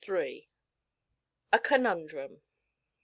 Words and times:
A 1.53 1.59
CONUNDRUM. 1.59 2.41